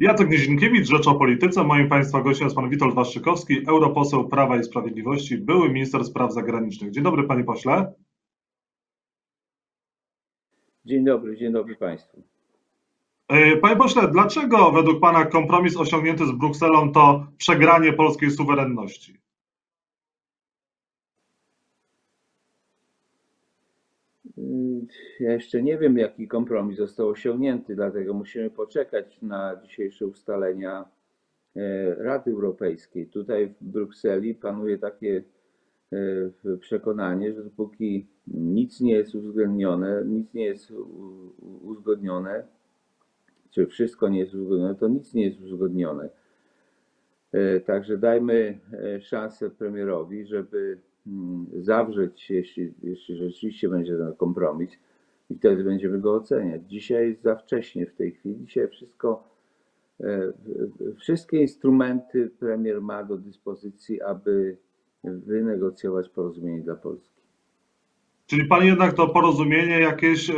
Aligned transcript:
Jacek 0.00 0.30
Nizinkiewicz, 0.30 0.88
Rzecz 0.88 1.06
o 1.08 1.14
Polityce. 1.14 1.64
Moim 1.64 1.88
Państwa 1.88 2.20
gościem 2.20 2.46
jest 2.46 2.56
Pan 2.56 2.70
Witold 2.70 2.94
Waszczykowski, 2.94 3.66
europoseł 3.68 4.28
Prawa 4.28 4.56
i 4.56 4.64
Sprawiedliwości, 4.64 5.38
były 5.38 5.72
minister 5.72 6.04
spraw 6.04 6.32
zagranicznych. 6.32 6.90
Dzień 6.90 7.04
dobry 7.04 7.24
Panie 7.24 7.44
Pośle. 7.44 7.92
Dzień 10.84 11.04
dobry, 11.04 11.36
dzień 11.36 11.52
dobry 11.52 11.76
Państwu. 11.76 12.22
E, 13.28 13.56
panie 13.56 13.76
Pośle, 13.76 14.08
dlaczego 14.08 14.72
według 14.72 15.00
Pana 15.00 15.24
kompromis 15.24 15.76
osiągnięty 15.76 16.26
z 16.26 16.32
Brukselą 16.32 16.92
to 16.92 17.26
przegranie 17.36 17.92
polskiej 17.92 18.30
suwerenności? 18.30 19.20
Ja 25.20 25.32
jeszcze 25.32 25.62
nie 25.62 25.78
wiem, 25.78 25.98
jaki 25.98 26.28
kompromis 26.28 26.76
został 26.76 27.08
osiągnięty, 27.08 27.74
dlatego 27.74 28.14
musimy 28.14 28.50
poczekać 28.50 29.22
na 29.22 29.60
dzisiejsze 29.62 30.06
ustalenia 30.06 30.84
e, 31.56 31.94
Rady 31.94 32.30
Europejskiej. 32.30 33.06
Tutaj 33.06 33.48
w 33.60 33.64
Brukseli 33.64 34.34
panuje 34.34 34.78
takie 34.78 35.22
e, 35.92 36.56
przekonanie, 36.56 37.32
że 37.32 37.44
dopóki 37.44 38.06
nic 38.26 38.80
nie 38.80 38.92
jest 38.92 39.14
uwzględnione, 39.14 40.04
nic 40.06 40.34
nie 40.34 40.44
jest 40.44 40.72
uzgodnione, 41.62 42.44
czy 43.50 43.66
wszystko 43.66 44.08
nie 44.08 44.18
jest 44.18 44.34
uzgodnione, 44.34 44.74
to 44.74 44.88
nic 44.88 45.14
nie 45.14 45.24
jest 45.24 45.40
uzgodnione. 45.40 46.08
E, 47.32 47.60
także 47.60 47.98
dajmy 47.98 48.58
szansę 49.00 49.50
premierowi, 49.50 50.26
żeby 50.26 50.78
zawrzeć, 51.52 52.30
jeśli, 52.30 52.72
jeśli 52.82 53.16
rzeczywiście 53.16 53.68
będzie 53.68 53.96
ten 53.96 54.14
kompromis, 54.14 54.70
i 55.30 55.34
wtedy 55.34 55.64
będziemy 55.64 55.98
go 55.98 56.14
oceniać. 56.14 56.62
Dzisiaj 56.68 57.08
jest 57.08 57.22
za 57.22 57.36
wcześnie 57.36 57.86
w 57.86 57.94
tej 57.94 58.12
chwili. 58.12 58.36
Dzisiaj 58.46 58.68
wszystko, 58.68 59.24
e, 60.00 60.32
wszystkie 60.98 61.40
instrumenty 61.40 62.30
premier 62.38 62.80
ma 62.80 63.04
do 63.04 63.16
dyspozycji, 63.16 64.02
aby 64.02 64.56
wynegocjować 65.04 66.08
porozumienie 66.08 66.62
dla 66.62 66.74
Polski. 66.74 67.20
Czyli 68.26 68.44
Pan 68.44 68.64
jednak 68.64 68.92
to 68.92 69.08
porozumienie 69.08 69.80
jakieś 69.80 70.30
e, 70.30 70.34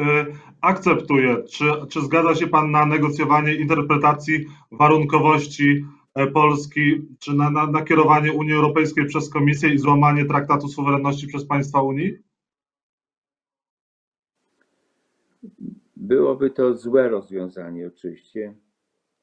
akceptuje. 0.60 1.42
Czy, 1.42 1.64
czy 1.88 2.00
zgadza 2.00 2.34
się 2.34 2.46
Pan 2.46 2.70
na 2.70 2.86
negocjowanie 2.86 3.54
interpretacji 3.54 4.46
warunkowości 4.70 5.84
Polski, 6.34 7.08
czy 7.18 7.34
na, 7.34 7.50
na, 7.50 7.66
na 7.66 7.84
kierowanie 7.84 8.32
Unii 8.32 8.52
Europejskiej 8.52 9.06
przez 9.06 9.30
Komisję 9.30 9.74
i 9.74 9.78
złamanie 9.78 10.24
traktatu 10.24 10.68
suwerenności 10.68 11.26
przez 11.26 11.44
państwa 11.44 11.82
Unii? 11.82 12.18
Byłoby 15.96 16.50
to 16.50 16.76
złe 16.76 17.08
rozwiązanie, 17.08 17.86
oczywiście. 17.86 18.54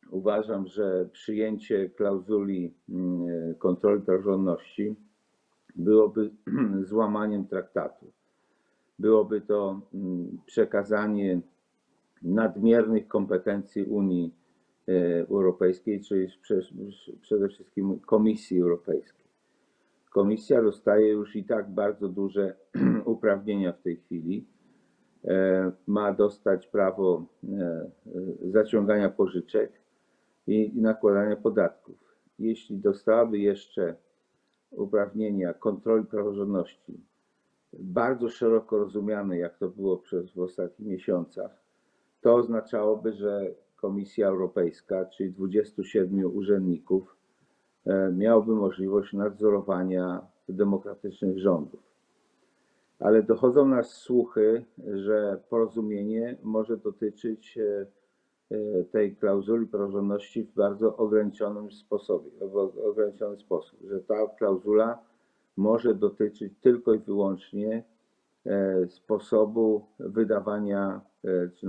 Uważam, 0.10 0.68
że 0.68 1.10
przyjęcie 1.12 1.90
klauzuli 1.90 2.74
mm, 2.90 3.56
kontroli 3.56 4.02
praworządności 4.02 4.96
byłoby 5.76 6.32
złamaniem 6.90 7.48
traktatu. 7.48 8.12
Byłoby 9.00 9.42
to 9.42 9.82
mm, 9.94 10.38
przekazanie 10.46 11.42
nadmiernych 12.22 13.08
kompetencji 13.08 13.84
Unii 13.84 14.26
e, 14.26 14.39
Europejskiej, 15.30 16.02
czyli 16.02 16.28
przede 17.22 17.50
wszystkim 17.50 18.00
Komisji 18.00 18.62
Europejskiej. 18.62 19.26
Komisja 20.12 20.62
dostaje 20.62 21.08
już 21.08 21.36
i 21.36 21.44
tak 21.44 21.70
bardzo 21.70 22.10
duże 22.10 22.56
uprawnienia 23.06 23.74
w 23.74 23.82
tej 23.82 23.98
chwili 23.98 24.46
E, 25.26 25.72
ma 25.88 26.14
dostać 26.14 26.68
prawo 26.68 27.26
e, 27.44 27.90
zaciągania 28.52 29.10
pożyczek 29.10 29.72
i 30.48 30.72
nakładania 30.76 31.36
podatków. 31.36 31.98
Jeśli 32.40 32.78
dostałaby 32.78 33.40
jeszcze 33.40 33.96
uprawnienia 34.72 35.54
kontroli 35.54 36.06
praworządności, 36.06 37.00
bardzo 37.74 38.30
szeroko 38.30 38.78
rozumiane, 38.78 39.38
jak 39.38 39.58
to 39.58 39.70
było 39.70 39.98
przez 39.98 40.32
w 40.32 40.40
ostatnich 40.40 40.88
miesiącach, 40.88 41.64
to 42.22 42.36
oznaczałoby, 42.36 43.14
że 43.14 43.56
Komisja 43.82 44.28
Europejska, 44.28 45.06
czyli 45.06 45.32
27 45.32 46.36
urzędników, 46.36 47.16
e, 47.86 48.12
miałoby 48.12 48.56
możliwość 48.56 49.14
nadzorowania 49.14 50.22
demokratycznych 50.50 51.40
rządów. 51.40 51.80
Ale 53.00 53.24
dochodzą 53.24 53.68
nas 53.68 53.94
słuchy, 53.94 54.66
że 54.94 55.42
porozumienie 55.50 56.38
może 56.44 56.78
dotyczyć 56.78 57.58
e, 57.58 57.86
e, 58.52 58.84
tej 58.84 59.16
klauzuli 59.16 59.68
praworządności 59.68 60.44
w 60.44 60.54
bardzo 60.54 60.98
ograniczonym 60.98 61.72
sposobie, 61.72 62.32
w 62.42 62.58
ograniczony 62.86 63.38
sposób, 63.38 63.80
że 63.90 64.00
ta 64.00 64.28
klauzula 64.38 65.00
może 65.58 65.96
dotyczyć 65.96 66.54
tylko 66.62 66.94
i 66.94 67.00
wyłącznie 67.00 67.84
sposobu 68.90 69.86
wydawania, 70.00 71.02
czy 71.56 71.68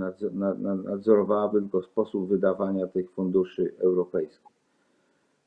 nadzorowałaby 0.83 1.61
tylko 1.61 1.81
sposób 1.81 2.29
wydawania 2.29 2.87
tych 2.87 3.11
funduszy 3.11 3.73
europejskich. 3.79 4.51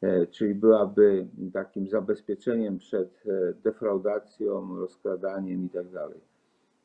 E, 0.05 0.27
czyli 0.27 0.55
byłaby 0.55 1.27
takim 1.53 1.89
zabezpieczeniem 1.89 2.79
przed 2.79 3.23
e, 3.27 3.55
defraudacją, 3.55 4.77
rozkradaniem 4.77 5.63
itd. 5.63 5.91
Tak 5.93 6.11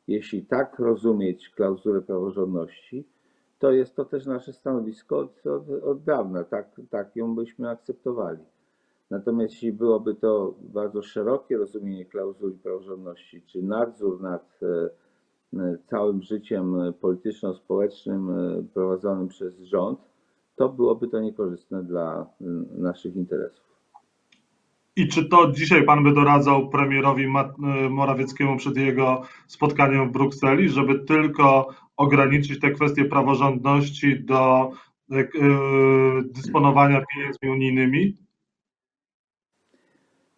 Jeśli 0.08 0.42
tak 0.42 0.78
rozumieć 0.78 1.48
klauzulę 1.48 2.02
praworządności, 2.02 3.04
to 3.58 3.72
jest 3.72 3.96
to 3.96 4.04
też 4.04 4.26
nasze 4.26 4.52
stanowisko 4.52 5.18
od, 5.18 5.46
od, 5.46 5.84
od 5.84 6.02
dawna, 6.02 6.44
tak, 6.44 6.80
tak 6.90 7.16
ją 7.16 7.34
byśmy 7.34 7.68
akceptowali. 7.70 8.44
Natomiast 9.10 9.54
jeśli 9.54 9.72
byłoby 9.72 10.14
to 10.14 10.54
bardzo 10.60 11.02
szerokie 11.02 11.56
rozumienie 11.56 12.04
klauzuli 12.04 12.58
praworządności, 12.58 13.42
czy 13.42 13.62
nadzór 13.62 14.20
nad 14.22 14.60
e, 14.62 15.76
całym 15.86 16.22
życiem 16.22 16.76
polityczno-społecznym 17.00 18.28
prowadzonym 18.74 19.28
przez 19.28 19.60
rząd, 19.60 19.98
to 20.56 20.68
byłoby 20.68 21.08
to 21.08 21.20
niekorzystne 21.20 21.82
dla 21.82 22.26
naszych 22.78 23.16
interesów. 23.16 23.70
I 24.96 25.08
czy 25.08 25.28
to 25.28 25.52
dzisiaj 25.52 25.84
pan 25.84 26.04
by 26.04 26.14
doradzał 26.14 26.68
premierowi 26.68 27.26
Morawieckiemu 27.90 28.56
przed 28.56 28.76
jego 28.76 29.22
spotkaniem 29.46 30.08
w 30.08 30.12
Brukseli, 30.12 30.68
żeby 30.68 30.98
tylko 30.98 31.68
ograniczyć 31.96 32.60
te 32.60 32.70
kwestie 32.70 33.04
praworządności 33.04 34.24
do 34.24 34.70
dysponowania 36.24 37.04
pieniędzmi 37.14 37.50
unijnymi? 37.50 38.16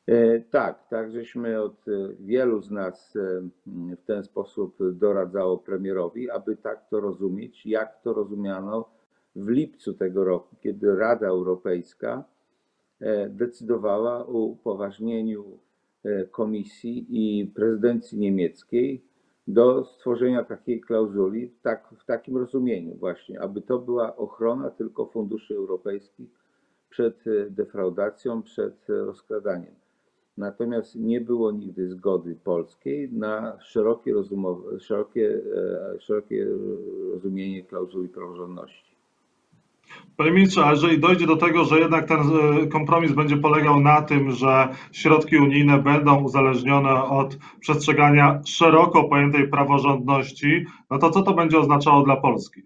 E, 0.06 0.40
tak, 0.40 0.88
tak, 0.88 1.10
żeśmy 1.10 1.62
od 1.62 1.84
wielu 2.20 2.62
z 2.62 2.70
nas 2.70 3.18
w 3.66 4.04
ten 4.06 4.24
sposób 4.24 4.76
doradzało 4.92 5.58
premierowi, 5.58 6.30
aby 6.30 6.56
tak 6.56 6.88
to 6.88 7.00
rozumieć, 7.00 7.66
jak 7.66 8.02
to 8.02 8.12
rozumiano 8.12 8.88
w 9.36 9.48
lipcu 9.48 9.94
tego 9.94 10.24
roku, 10.24 10.56
kiedy 10.60 10.96
Rada 10.96 11.26
Europejska 11.26 12.24
e, 13.00 13.28
decydowała 13.28 14.26
o 14.26 14.32
upoważnieniu 14.32 15.58
e, 16.04 16.24
Komisji 16.24 17.06
i 17.08 17.46
prezydencji 17.46 18.18
niemieckiej 18.18 19.04
do 19.48 19.84
stworzenia 19.84 20.44
takiej 20.44 20.80
klauzuli 20.80 21.54
tak, 21.62 21.94
w 21.98 22.04
takim 22.04 22.36
rozumieniu 22.36 22.94
właśnie, 22.94 23.40
aby 23.40 23.60
to 23.60 23.78
była 23.78 24.16
ochrona 24.16 24.70
tylko 24.70 25.06
funduszy 25.06 25.54
europejskich 25.54 26.30
przed 26.90 27.26
e, 27.26 27.50
defraudacją, 27.50 28.42
przed 28.42 28.88
rozkradaniem. 28.88 29.81
Natomiast 30.36 30.94
nie 30.94 31.20
było 31.20 31.52
nigdy 31.52 31.88
zgody 31.88 32.36
polskiej 32.44 33.12
na 33.12 33.60
szerokie, 33.60 34.12
rozumowe, 34.12 34.80
szerokie, 34.80 35.40
szerokie 35.98 36.46
rozumienie 37.12 37.62
klauzuli 37.62 38.08
praworządności. 38.08 38.92
Panie 40.16 40.30
ministrze, 40.30 40.64
a 40.64 40.70
jeżeli 40.70 40.98
dojdzie 40.98 41.26
do 41.26 41.36
tego, 41.36 41.64
że 41.64 41.78
jednak 41.78 42.08
ten 42.08 42.18
e, 42.18 42.66
kompromis 42.66 43.12
będzie 43.12 43.36
polegał 43.36 43.80
na 43.80 44.02
tym, 44.02 44.30
że 44.30 44.68
środki 44.92 45.36
unijne 45.36 45.78
będą 45.78 46.22
uzależnione 46.22 47.04
od 47.04 47.36
przestrzegania 47.60 48.42
szeroko 48.46 49.04
pojętej 49.04 49.48
praworządności, 49.48 50.66
no 50.90 50.98
to 50.98 51.10
co 51.10 51.22
to 51.22 51.34
będzie 51.34 51.58
oznaczało 51.58 52.02
dla 52.02 52.16
Polski? 52.16 52.62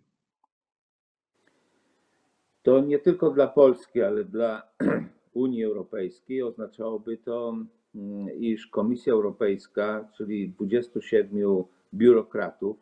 To 2.62 2.81
nie 2.81 2.99
tylko 2.99 3.31
dla 3.31 3.46
Polski, 3.46 4.02
ale 4.02 4.25
dla 4.25 4.62
Unii 5.37 5.65
Europejskiej 5.65 6.43
oznaczałoby 6.43 7.17
to, 7.17 7.56
mm, 7.94 8.31
iż 8.38 8.67
Komisja 8.67 9.12
Europejska, 9.12 10.09
czyli 10.17 10.50
27 10.50 11.65
biurokratów, 11.94 12.77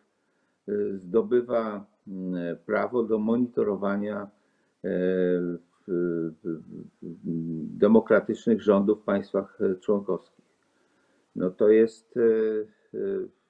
y, 0.68 0.98
zdobywa 0.98 1.86
mm, 2.08 2.56
prawo 2.66 3.02
do 3.02 3.18
monitorowania 3.18 4.30
E, 5.88 6.30
demokratycznych 7.78 8.62
rządów 8.62 9.00
w 9.00 9.04
państwach 9.04 9.58
e, 9.60 9.74
członkowskich. 9.74 10.44
No 11.36 11.50
to 11.50 11.68
jest 11.68 12.18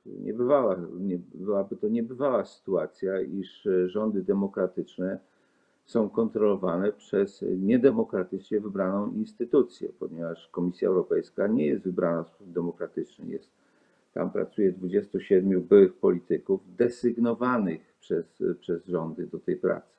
niebywała, 0.07 0.77
nie, 0.99 1.19
byłaby 1.35 1.77
to 1.77 1.89
niebywała 1.89 2.45
sytuacja, 2.45 3.21
iż 3.21 3.69
rządy 3.87 4.23
demokratyczne 4.23 5.19
są 5.85 6.11
kontrolowane 6.11 6.93
przez 6.93 7.45
niedemokratycznie 7.59 8.61
wybraną 8.61 9.13
instytucję, 9.13 9.89
ponieważ 9.99 10.49
Komisja 10.49 10.89
Europejska 10.89 11.47
nie 11.47 11.67
jest 11.67 11.85
wybrana 11.85 12.23
w 12.23 12.29
sposób 12.29 12.53
demokratyczny. 12.53 13.27
Jest, 13.27 13.51
tam 14.15 14.31
pracuje 14.31 14.73
27 14.73 15.63
byłych 15.63 15.95
polityków 15.95 16.61
desygnowanych 16.77 17.95
przez, 18.01 18.43
przez 18.61 18.87
rządy 18.87 19.27
do 19.27 19.39
tej 19.39 19.57
pracy. 19.57 19.95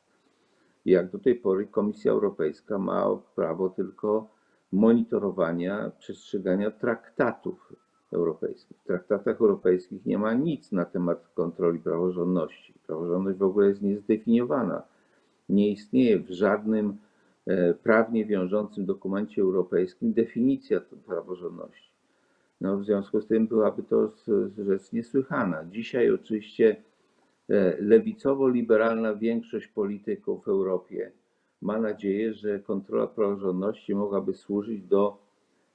Jak 0.86 1.12
do 1.12 1.20
tej 1.20 1.36
pory 1.36 1.68
Komisja 1.68 2.12
Europejska 2.12 2.78
ma 2.78 3.20
prawo 3.36 3.70
tylko 3.70 4.28
monitorowania 4.72 5.92
przestrzegania 6.00 6.72
traktatów 6.72 7.74
europejskich. 8.14 8.78
W 8.78 8.84
traktatach 8.84 9.42
europejskich 9.42 10.06
nie 10.06 10.18
ma 10.18 10.34
nic 10.34 10.72
na 10.72 10.86
temat 10.86 11.28
kontroli 11.34 11.80
praworządności. 11.80 12.74
Praworządność 12.88 13.38
w 13.38 13.44
ogóle 13.44 13.68
jest 13.68 13.82
niezdefiniowana. 13.82 14.84
Nie 15.50 15.72
istnieje 15.72 16.20
w 16.20 16.30
żadnym 16.30 16.98
e, 17.48 17.74
prawnie 17.74 18.26
wiążącym 18.26 18.86
dokumencie 18.86 19.42
europejskim 19.42 20.14
definicja 20.14 20.82
praworządności. 21.06 21.92
No, 22.62 22.78
w 22.78 22.86
związku 22.86 23.22
z 23.22 23.28
tym 23.28 23.48
byłaby 23.48 23.84
to 23.84 24.12
rzecz 24.58 24.92
niesłychana. 24.92 25.66
Dzisiaj 25.72 26.12
oczywiście 26.12 26.76
e, 27.50 27.82
lewicowo-liberalna 27.82 29.16
większość 29.16 29.68
polityków 29.68 30.46
w 30.46 30.48
Europie 30.48 31.12
ma 31.62 31.80
nadzieję, 31.80 32.34
że 32.34 32.60
kontrola 32.60 33.08
praworządności 33.08 33.96
mogłaby 33.96 34.34
służyć 34.34 34.82
do 34.82 35.18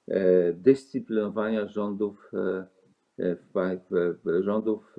e, 0.09 0.53
dyscyplinowania 0.53 1.67
rządów, 1.67 2.31
rządów 4.41 4.97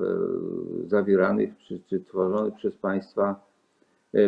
zawieranych 0.86 1.58
czy, 1.58 1.80
czy 1.80 2.00
tworzonych 2.00 2.56
przez 2.56 2.78
państwa 2.78 3.51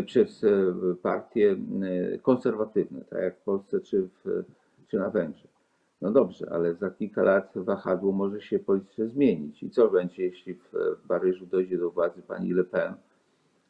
przez 0.05 0.43
e, 0.43 0.73
partie 1.01 1.51
e, 1.51 2.17
konserwatywne, 2.17 3.01
tak 3.09 3.21
jak 3.21 3.37
w 3.37 3.43
Polsce 3.43 3.79
czy, 3.81 4.01
w, 4.01 4.43
czy 4.87 4.97
na 4.97 5.09
Węgrzech. 5.09 5.53
No 6.01 6.11
dobrze, 6.11 6.47
ale 6.51 6.75
za 6.75 6.89
kilka 6.89 7.23
lat 7.23 7.51
wahadło 7.55 8.11
może 8.11 8.41
się 8.41 8.59
politycznie 8.59 9.07
zmienić. 9.07 9.63
I 9.63 9.69
co 9.69 9.89
będzie, 9.89 10.23
jeśli 10.23 10.53
w 10.53 10.71
Paryżu 11.07 11.45
dojdzie 11.45 11.77
do 11.77 11.91
władzy 11.91 12.21
pani 12.21 12.53
Le 12.53 12.63
Pen, 12.63 12.93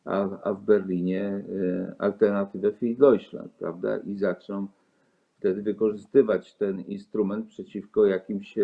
a, 0.06 0.42
a 0.44 0.54
w 0.54 0.62
Berlinie 0.62 1.44
Alternative 2.00 2.80
für 2.80 2.98
Deutschland, 2.98 3.52
prawda? 3.60 3.98
I 3.98 4.16
zaczną 4.16 4.68
wtedy 5.40 5.62
wykorzystywać 5.62 6.56
ten 6.56 6.82
instrument 6.82 7.48
przeciwko 7.48 8.06
jakimś 8.06 8.56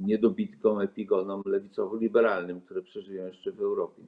niedobitkom, 0.00 0.80
epigonom 0.80 1.42
lewicowo-liberalnym, 1.46 2.60
które 2.60 2.82
przeżyją 2.82 3.26
jeszcze 3.26 3.52
w 3.52 3.60
Europie. 3.60 4.02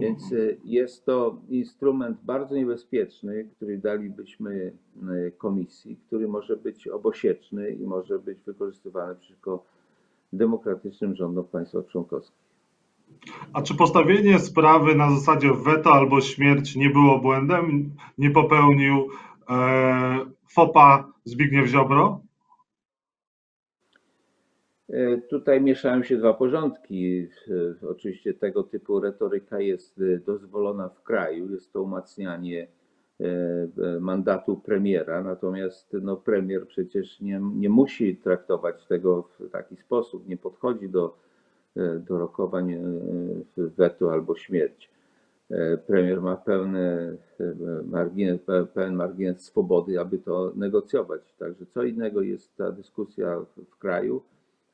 Więc 0.00 0.32
y, 0.32 0.58
jest 0.64 1.04
to 1.04 1.36
instrument 1.48 2.18
bardzo 2.22 2.54
niebezpieczny, 2.54 3.48
który 3.56 3.78
dalibyśmy 3.78 4.72
y, 5.26 5.32
komisji, 5.38 5.96
który 6.06 6.28
może 6.28 6.56
być 6.56 6.88
obosieczny 6.88 7.70
i 7.70 7.86
może 7.86 8.18
być 8.18 8.38
wykorzystywany 8.46 9.14
przeciwko 9.14 9.64
demokratycznym 10.32 11.16
rządom 11.16 11.44
państw 11.44 11.76
członkowskich. 11.88 12.50
A 13.52 13.62
czy 13.62 13.74
postawienie 13.74 14.38
sprawy 14.38 14.94
na 14.94 15.10
zasadzie 15.10 15.52
weto 15.64 15.92
albo 15.92 16.20
śmierć 16.20 16.76
nie 16.76 16.90
było 16.90 17.18
błędem? 17.18 17.90
Nie 18.18 18.30
popełnił 18.30 19.08
e, 19.50 20.18
FOPA 20.48 21.12
Zbigniew 21.24 21.66
Ziobro? 21.66 22.20
E, 24.92 25.18
tutaj 25.18 25.60
mieszają 25.60 26.02
się 26.02 26.16
dwa 26.16 26.34
porządki. 26.34 27.28
E, 27.82 27.88
oczywiście 27.88 28.34
tego 28.34 28.62
typu 28.62 29.00
retoryka 29.00 29.60
jest 29.60 30.00
e, 30.00 30.18
dozwolona 30.18 30.88
w 30.88 31.02
kraju, 31.02 31.52
jest 31.52 31.72
to 31.72 31.82
umacnianie 31.82 32.68
mandatu 34.00 34.56
premiera, 34.56 35.22
natomiast 35.22 35.96
no, 36.02 36.16
premier 36.16 36.66
przecież 36.66 37.20
nie, 37.20 37.40
nie 37.54 37.68
musi 37.68 38.16
traktować 38.16 38.86
tego 38.86 39.22
w 39.22 39.50
taki 39.50 39.76
sposób, 39.76 40.28
nie 40.28 40.36
podchodzi 40.36 40.88
do, 40.88 41.18
do 41.76 42.18
rokowań 42.18 42.76
wetu 43.56 44.10
albo 44.10 44.36
śmierć. 44.36 44.90
Premier 45.86 46.22
ma 46.22 46.36
pełny 46.36 47.16
margines, 47.84 48.40
pełen 48.74 48.94
margines 48.94 49.42
swobody, 49.44 50.00
aby 50.00 50.18
to 50.18 50.52
negocjować. 50.56 51.34
Także 51.38 51.66
co 51.66 51.82
innego 51.82 52.22
jest 52.22 52.56
ta 52.56 52.72
dyskusja 52.72 53.40
w 53.70 53.78
kraju, 53.78 54.22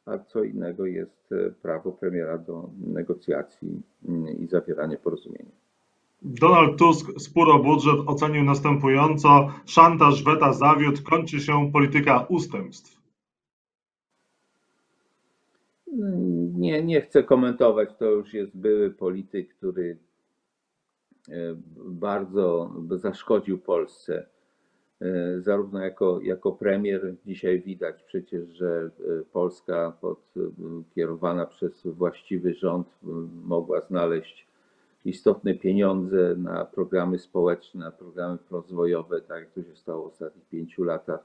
a 0.06 0.18
co 0.18 0.44
innego 0.44 0.86
jest 0.86 1.32
e, 1.32 1.50
prawo 1.50 1.92
premiera 1.92 2.38
do 2.38 2.70
negocjacji 2.86 3.82
mm, 4.08 4.28
i 4.38 4.46
zawierania 4.46 4.96
porozumienia. 4.96 5.50
Donald 6.22 6.78
Tusk 6.78 7.20
spór 7.20 7.50
o 7.50 7.58
budżet 7.58 8.00
ocenił 8.06 8.44
następująco: 8.44 9.52
szantaż 9.66 10.24
weta 10.24 10.52
zawiódł, 10.52 11.02
kończy 11.02 11.40
się 11.40 11.72
polityka 11.72 12.26
ustępstw. 12.28 13.00
Nie, 16.54 16.82
nie 16.82 17.00
chcę 17.00 17.22
komentować. 17.22 17.96
To 17.98 18.04
już 18.04 18.34
jest 18.34 18.56
były 18.56 18.90
polityk, 18.90 19.54
który 19.54 19.98
e, 21.28 21.32
bardzo 21.76 22.74
zaszkodził 22.90 23.58
Polsce 23.58 24.26
zarówno 25.38 25.80
jako, 25.80 26.20
jako 26.20 26.52
premier. 26.52 27.14
Dzisiaj 27.26 27.60
widać 27.60 28.02
przecież, 28.02 28.48
że 28.48 28.90
e, 29.00 29.22
Polska 29.32 29.92
pod, 30.00 30.18
e, 30.36 30.40
kierowana 30.94 31.46
przez 31.46 31.86
właściwy 31.86 32.54
rząd 32.54 32.88
mogła 33.44 33.80
znaleźć 33.80 34.46
istotne 35.04 35.54
pieniądze 35.54 36.34
na 36.36 36.64
programy 36.64 37.18
społeczne, 37.18 37.84
na 37.84 37.90
programy 37.90 38.38
rozwojowe, 38.50 39.20
tak 39.20 39.40
jak 39.40 39.50
to 39.50 39.62
się 39.62 39.76
stało 39.76 40.04
w 40.04 40.12
ostatnich 40.12 40.48
pięciu 40.48 40.84
latach, 40.84 41.20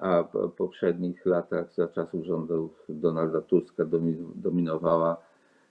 a 0.00 0.22
w 0.22 0.50
poprzednich 0.50 1.26
latach 1.26 1.74
za 1.74 1.88
czasów 1.88 2.24
rządów 2.24 2.84
Donalda 2.88 3.40
Tuska 3.40 3.84
dominowała 4.34 5.16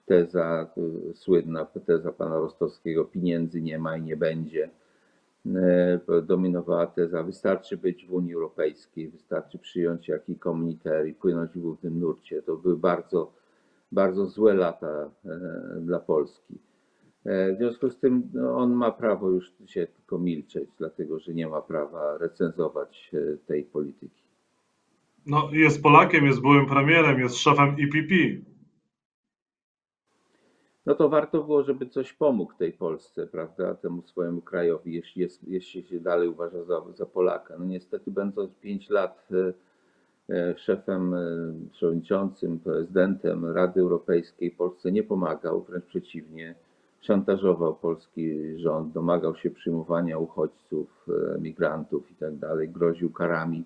teza, 0.06 0.68
słynna 1.14 1.66
teza 1.66 2.12
pana 2.12 2.36
Rostowskiego, 2.40 3.06
pieniędzy 3.06 3.62
nie 3.62 3.80
ma 3.80 3.98
i 3.98 4.02
nie 4.02 4.18
będzie 4.18 4.70
E, 4.70 4.79
dominowała 6.24 6.88
teza, 6.88 7.24
wystarczy 7.24 7.78
być 7.78 8.06
w 8.06 8.14
Unii 8.14 8.34
Europejskiej, 8.34 9.10
wystarczy 9.10 9.60
przyjąć 9.60 10.08
jakiś 10.08 10.40
komuniter 10.40 11.08
i 11.08 11.14
płynąć 11.14 11.52
w 11.52 11.60
głównym 11.60 12.00
nurcie. 12.00 12.42
To 12.42 12.58
były 12.58 12.78
bardzo, 12.78 13.32
bardzo 13.92 14.26
złe 14.26 14.54
lata 14.54 15.10
e, 15.26 15.40
dla 15.82 16.00
Polski. 16.00 16.58
E, 17.26 17.54
w 17.54 17.58
związku 17.58 17.90
z 17.90 18.00
tym 18.00 18.30
no, 18.34 18.58
on 18.58 18.74
ma 18.74 18.92
prawo 18.92 19.30
już 19.30 19.54
się 19.66 19.88
tylko 19.88 20.20
milczeć, 20.20 20.70
dlatego 20.78 21.20
że 21.20 21.34
nie 21.34 21.48
ma 21.48 21.62
prawa 21.62 22.18
recenzować 22.18 23.12
tej 23.46 23.64
polityki. 23.64 24.22
No, 25.26 25.50
jest 25.54 25.84
Polakiem, 25.84 26.26
jest 26.26 26.42
byłym 26.42 26.66
premierem, 26.66 27.20
jest 27.20 27.36
szefem 27.36 27.76
IPP 27.78 28.14
no 30.90 30.96
to 30.96 31.10
warto 31.10 31.44
było, 31.44 31.64
żeby 31.64 31.86
coś 31.86 32.14
pomógł 32.14 32.54
tej 32.54 32.74
Polsce, 32.74 33.28
prawda, 33.28 33.76
temu 33.76 34.02
swojemu 34.02 34.42
krajowi, 34.42 34.94
jeśli, 34.94 35.22
jest, 35.22 35.48
jeśli 35.48 35.84
się 35.84 36.00
dalej 36.00 36.28
uważa 36.28 36.64
za, 36.64 36.82
za 36.96 37.06
Polaka. 37.06 37.56
No 37.60 37.66
niestety 37.66 38.12
będąc 38.12 38.56
5 38.56 38.90
lat 38.90 39.28
e, 39.32 39.54
e, 40.36 40.58
szefem, 40.58 41.14
e, 41.14 41.20
przewodniczącym, 41.72 42.60
prezydentem 42.60 43.46
Rady 43.46 43.82
Europejskiej 43.82 44.52
Polsce 44.52 44.92
nie 44.92 45.04
pomagał, 45.04 45.62
wręcz 45.62 45.86
przeciwnie, 45.86 46.56
szantażował 47.02 47.76
polski 47.76 48.58
rząd, 48.60 48.94
domagał 48.94 49.36
się 49.36 49.52
przyjmowania 49.52 50.18
uchodźców, 50.18 51.08
migrantów 51.40 52.12
i 52.12 52.16
tak 52.16 52.72
groził 52.72 53.12
karami. 53.12 53.64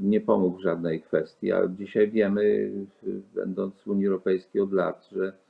Nie 0.00 0.20
pomógł 0.20 0.58
w 0.58 0.62
żadnej 0.62 1.02
kwestii, 1.02 1.52
a 1.52 1.68
dzisiaj 1.68 2.10
wiemy, 2.10 2.72
będąc 3.34 3.80
w 3.80 3.88
Unii 3.88 4.06
Europejskiej 4.06 4.62
od 4.62 4.72
lat, 4.72 5.08
że 5.12 5.45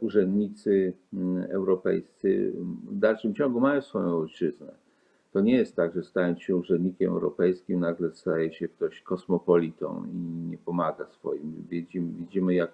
urzędnicy 0.00 0.92
mm, 1.12 1.50
europejscy 1.50 2.52
w 2.90 2.98
dalszym 2.98 3.34
ciągu 3.34 3.60
mają 3.60 3.80
swoją 3.80 4.18
ojczyznę. 4.18 4.84
To 5.34 5.40
nie 5.40 5.56
jest 5.56 5.76
tak, 5.76 5.94
że 5.94 6.02
stając 6.02 6.42
się 6.42 6.56
urzędnikiem 6.56 7.12
europejskim, 7.12 7.80
nagle 7.80 8.14
staje 8.14 8.52
się 8.52 8.68
ktoś 8.68 9.00
kosmopolitą 9.00 10.04
i 10.12 10.16
nie 10.50 10.58
pomaga 10.58 11.06
swoim. 11.06 11.66
Widzimy, 11.70 12.12
widzimy 12.18 12.54
jak, 12.54 12.70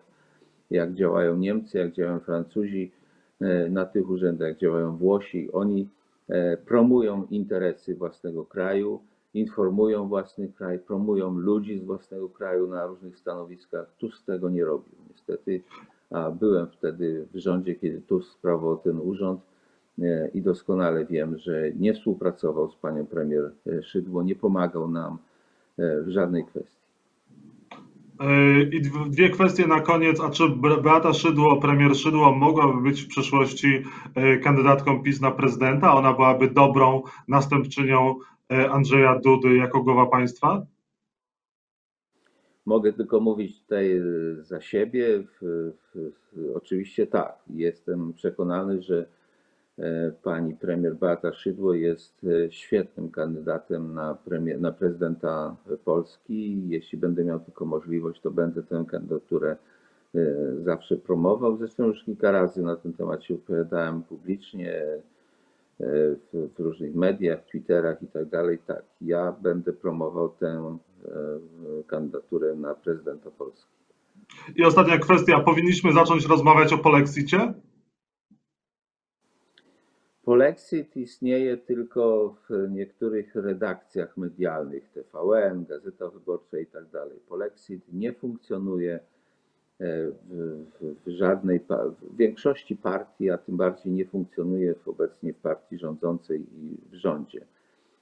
jak 0.70 0.94
działają 0.94 1.36
Niemcy, 1.36 1.78
jak 1.78 1.92
działają 1.92 2.20
Francuzi 2.20 2.92
e, 3.40 3.68
na 3.68 3.86
tych 3.86 4.10
urzędach, 4.10 4.48
jak 4.48 4.58
działają 4.58 4.96
Włosi. 4.96 5.52
Oni 5.52 5.88
e, 6.28 6.56
promują 6.56 7.26
interesy 7.30 7.94
własnego 7.94 8.44
kraju, 8.44 9.00
informują 9.34 10.08
własny 10.08 10.48
kraj, 10.48 10.78
promują 10.78 11.38
ludzi 11.38 11.78
z 11.78 11.84
własnego 11.84 12.28
kraju 12.28 12.68
na 12.68 12.86
różnych 12.86 13.18
stanowiskach. 13.18 13.92
Tu 13.98 14.10
z 14.10 14.24
tego 14.24 14.50
nie 14.50 14.64
robią. 14.64 14.90
Niestety 15.10 15.62
a 16.10 16.30
byłem 16.30 16.66
wtedy 16.66 17.26
w 17.34 17.38
rządzie, 17.38 17.74
kiedy 17.74 18.00
Tusk 18.00 18.32
sprawował 18.32 18.76
ten 18.76 18.98
urząd 18.98 19.40
e, 20.02 20.28
i 20.34 20.42
doskonale 20.42 21.06
wiem, 21.06 21.38
że 21.38 21.72
nie 21.76 21.94
współpracował 21.94 22.70
z 22.70 22.76
panią 22.76 23.06
premier 23.06 23.52
e, 23.66 23.82
Szydło, 23.82 24.22
nie 24.22 24.36
pomagał 24.36 24.90
nam 24.90 25.18
e, 25.78 26.02
w 26.02 26.08
żadnej 26.08 26.44
kwestii. 26.44 26.80
I 28.72 28.80
dw- 28.82 29.10
dwie 29.10 29.30
kwestie 29.30 29.66
na 29.66 29.80
koniec. 29.80 30.20
A 30.20 30.30
czy 30.30 30.48
Be- 30.48 30.82
Beata 30.82 31.12
Szydło, 31.12 31.60
premier 31.60 31.96
Szydło 31.96 32.34
mogłaby 32.34 32.82
być 32.82 33.02
w 33.02 33.08
przyszłości 33.08 33.82
kandydatką 34.42 35.02
PiS 35.02 35.20
na 35.20 35.30
prezydenta? 35.30 35.94
Ona 35.94 36.12
byłaby 36.12 36.50
dobrą 36.50 37.02
następczynią 37.28 38.14
Andrzeja 38.70 39.18
Dudy 39.18 39.56
jako 39.56 39.82
głowa 39.82 40.06
państwa? 40.06 40.66
Mogę 42.70 42.92
tylko 42.92 43.20
mówić 43.20 43.60
tutaj 43.62 43.96
e, 43.96 44.02
za 44.42 44.60
siebie. 44.60 45.22
Oczywiście 46.54 47.06
tak. 47.06 47.38
Jestem 47.54 48.12
przekonany, 48.12 48.82
że 48.82 49.06
e, 49.78 50.12
pani 50.22 50.56
premier 50.56 50.94
Beata 50.94 51.32
Szydło 51.32 51.74
jest 51.74 52.24
e, 52.24 52.52
świetnym 52.52 53.10
kandydatem 53.10 53.94
na, 53.94 54.14
premier, 54.14 54.60
na 54.60 54.72
prezydenta 54.72 55.56
Polski. 55.84 56.68
Jeśli 56.68 56.98
będę 56.98 57.24
miał 57.24 57.40
tylko 57.40 57.64
możliwość, 57.64 58.20
to 58.20 58.30
będę 58.30 58.62
tę 58.62 58.84
kandydaturę 58.90 59.56
zawsze 60.64 60.96
promował. 60.96 61.56
Zresztą 61.56 61.86
już 61.86 62.04
kilka 62.04 62.30
razy 62.30 62.62
na 62.62 62.76
ten 62.76 62.92
temat 62.92 63.24
się 63.24 63.34
wypowiadałem 63.34 64.02
publicznie 64.02 64.82
w, 66.16 66.54
w 66.54 66.58
różnych 66.58 66.94
mediach, 66.94 67.44
Twitterach 67.44 68.02
i 68.02 68.06
tak 68.06 68.28
dalej. 68.28 68.58
Tak, 68.66 68.82
ja 69.00 69.32
będę 69.32 69.72
promował 69.72 70.28
tę 70.28 70.78
e, 71.04 71.10
kandydaturę 71.86 72.54
na 72.54 72.74
prezydenta 72.74 73.30
Polski. 73.30 73.70
I 74.56 74.64
ostatnia 74.64 74.98
kwestia. 74.98 75.40
Powinniśmy 75.40 75.92
zacząć 75.92 76.26
rozmawiać 76.26 76.72
o 76.72 76.78
polexicie? 76.78 77.54
Polexit 80.24 80.96
istnieje 80.96 81.56
tylko 81.56 82.34
w 82.48 82.70
niektórych 82.70 83.34
redakcjach 83.34 84.16
medialnych, 84.16 84.88
TVN, 84.88 85.64
Gazeta 85.64 86.08
Wyborcza 86.08 86.58
i 86.58 86.66
tak 86.66 86.90
dalej. 86.90 87.18
Polexit 87.28 87.82
nie 87.92 88.12
funkcjonuje 88.12 89.00
w, 89.80 90.12
w, 90.80 90.94
w 91.06 91.10
żadnej, 91.10 91.60
w 92.00 92.16
większości 92.16 92.76
partii, 92.76 93.30
a 93.30 93.38
tym 93.38 93.56
bardziej 93.56 93.92
nie 93.92 94.04
funkcjonuje 94.04 94.74
obecnie 94.86 95.32
w 95.32 95.36
partii 95.36 95.78
rządzącej 95.78 96.40
i 96.40 96.76
w 96.90 96.94
rządzie. 96.94 97.46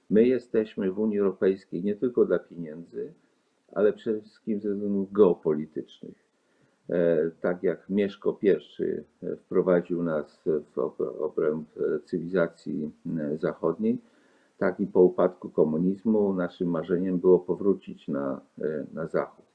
My 0.09 0.27
jesteśmy 0.27 0.91
w 0.91 0.99
Unii 0.99 1.19
Europejskiej 1.19 1.83
nie 1.83 1.95
tylko 1.95 2.25
dla 2.25 2.39
pieniędzy, 2.39 3.13
ale 3.71 3.93
przede 3.93 4.21
wszystkim 4.21 4.61
ze 4.61 4.73
względów 4.73 5.11
geopolitycznych. 5.11 6.15
E, 6.89 7.31
tak 7.41 7.63
jak 7.63 7.89
Mieszko 7.89 8.37
I 8.41 8.49
e, 8.49 8.57
wprowadził 9.35 10.03
nas 10.03 10.41
w 10.75 10.79
ob- 10.79 11.21
obręb 11.21 11.67
e, 11.77 11.99
cywilizacji 11.99 12.91
e, 13.19 13.37
zachodniej, 13.37 13.97
tak 14.57 14.79
i 14.79 14.87
po 14.87 15.01
upadku 15.01 15.49
komunizmu 15.49 16.33
naszym 16.33 16.69
marzeniem 16.69 17.19
było 17.19 17.39
powrócić 17.39 18.07
na, 18.07 18.41
e, 18.61 18.85
na 18.93 19.07
zachód. 19.07 19.48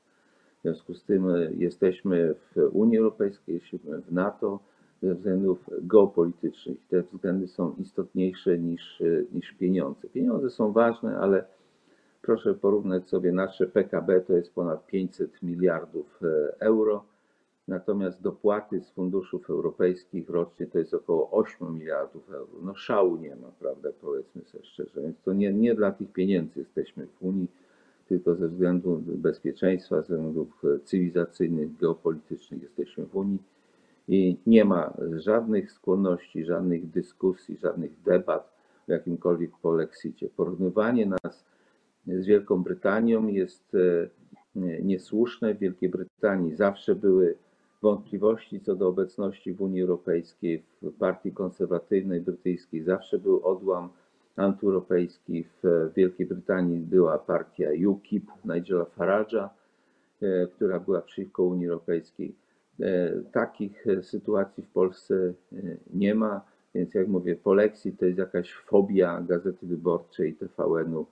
W 0.65 0.67
związku 0.67 0.95
z 0.95 1.05
tym 1.05 1.31
e, 1.31 1.51
jesteśmy 1.59 2.35
w 2.35 2.71
Unii 2.73 2.99
Europejskiej, 2.99 3.55
jesteśmy 3.55 4.01
w 4.01 4.13
NATO 4.13 4.59
ze 5.03 5.15
względów 5.15 5.71
geopolitycznych. 5.83 6.79
Te 6.89 7.03
względy 7.03 7.49
są 7.49 7.75
istotniejsze 7.79 8.59
niż, 8.59 9.01
e, 9.01 9.25
niż 9.33 9.53
pieniądze. 9.53 10.09
Pieniądze 10.09 10.51
są 10.51 10.73
ważne, 10.73 11.19
ale 11.19 11.45
proszę 12.23 12.55
porównać 12.55 13.09
sobie 13.09 13.33
nasze 13.33 13.67
PKB, 13.67 14.21
to 14.21 14.33
jest 14.33 14.55
ponad 14.55 14.87
500 14.87 15.43
miliardów 15.43 16.21
e, 16.23 16.61
euro. 16.61 17.05
Natomiast 17.69 18.23
dopłaty 18.23 18.81
z 18.81 18.91
funduszów 18.91 19.51
europejskich 19.51 20.31
rocznie 20.31 20.67
to 20.67 20.79
jest 20.79 20.95
około 20.95 21.31
8 21.31 21.75
miliardów 21.75 22.31
euro. 22.31 22.53
No 22.63 22.75
szału 22.75 23.17
nie 23.17 23.37
ma, 23.37 23.49
prawda, 23.61 23.89
powiedzmy 24.01 24.43
sobie 24.45 24.65
szczerze. 24.65 25.01
Więc 25.03 25.17
to 25.25 25.33
nie, 25.33 25.53
nie 25.53 25.75
dla 25.75 25.93
tych 25.93 26.13
pieniędzy 26.13 26.61
jesteśmy 26.61 27.07
w 27.07 27.23
Unii, 27.23 27.49
tylko 28.09 28.35
ze 28.35 28.49
względu 28.49 29.03
bezpieczeństwa, 29.07 29.97
ze 29.97 30.03
względów 30.03 30.63
e, 30.65 30.79
cywilizacyjnych, 30.85 31.77
geopolitycznych 31.77 32.63
jesteśmy 32.63 33.07
w 33.07 33.17
Unii 33.17 33.39
i 34.09 34.37
nie 34.47 34.65
ma 34.65 34.95
żadnych 35.17 35.73
skłonności, 35.73 36.45
żadnych 36.45 36.91
dyskusji, 36.91 37.57
żadnych 37.57 38.03
debat 38.03 38.55
o 38.89 38.93
jakimkolwiek 38.93 39.51
polexicie. 39.63 40.29
Porównywanie 40.37 41.07
nas 41.07 41.45
z 42.07 42.27
Wielką 42.27 42.63
Brytanią 42.63 43.27
jest 43.29 43.75
e, 43.75 44.09
nie- 44.57 44.83
niesłuszne. 44.83 45.55
W 45.55 45.59
Wielkiej 45.59 45.89
Brytanii 45.89 46.55
zawsze 46.57 46.95
były 46.95 47.35
wątpliwości 47.83 48.61
co 48.61 48.77
do 48.77 48.89
obecności 48.89 49.53
w 49.53 49.63
Unii 49.63 49.83
Europejskiej, 49.83 50.63
w 50.83 50.93
partii 50.93 51.33
konserwatywnej 51.33 52.21
brytyjskiej 52.21 52.83
zawsze 52.83 53.19
był 53.19 53.47
odłam 53.47 53.89
antyeuropejski. 54.37 55.45
W 55.63 55.91
Wielkiej 55.97 56.27
Brytanii 56.27 56.81
była 56.81 57.19
partia 57.19 57.69
UKIP 57.87 58.31
Nigela 58.45 58.85
Farage'a, 58.99 59.49
e, 60.23 60.47
która 60.47 60.81
była 60.81 61.01
przeciwko 61.01 61.43
Unii 61.43 61.69
Europejskiej. 61.69 62.35
E, 62.81 63.13
Takich 63.33 63.87
sytuacji 64.03 64.63
w 64.63 64.69
Polsce 64.69 65.15
e, 65.53 65.57
nie 65.95 66.15
ma, 66.15 66.41
więc 66.75 66.95
jak 66.95 67.09
mówię, 67.09 67.37
polexit 67.37 67.99
to 67.99 68.07
jest 68.07 68.19
jakaś 68.19 68.53
fobia 68.53 69.21
Gazety 69.21 69.67
Wyborczej, 69.67 70.35
TVN-u, 70.35 71.07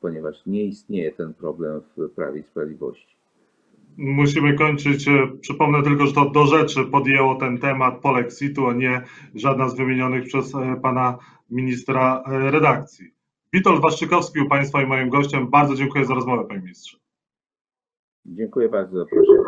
ponieważ 0.00 0.46
nie 0.46 0.64
istnieje 0.64 1.12
ten 1.12 1.34
problem 1.34 1.80
w 1.96 2.10
Prawie 2.10 2.40
i 2.40 2.42
Sprawiedliwości. 2.42 3.16
Musimy 3.96 4.54
kończyć. 4.54 5.06
Przypomnę 5.40 5.82
tylko, 5.82 6.06
że 6.06 6.12
to 6.12 6.30
do 6.30 6.46
rzeczy 6.46 6.84
podjęło 6.84 7.34
ten 7.34 7.58
temat 7.58 8.00
polexitu, 8.00 8.66
a 8.66 8.74
nie 8.74 9.02
żadna 9.34 9.68
z 9.68 9.76
wymienionych 9.76 10.24
przez 10.24 10.52
pana 10.82 11.18
ministra 11.50 12.24
e, 12.26 12.50
redakcji. 12.50 13.14
Witold 13.52 13.82
Waszczykowski 13.82 14.40
u 14.40 14.48
państwa 14.48 14.82
i 14.82 14.86
moim 14.86 15.08
gościem. 15.08 15.50
Bardzo 15.50 15.74
dziękuję 15.74 16.04
za 16.04 16.14
rozmowę, 16.14 16.44
panie 16.48 16.60
ministrze. 16.60 16.98
Dziękuję 18.26 18.68
bardzo 18.68 18.96
za 18.96 19.04
zaproszenie. 19.04 19.38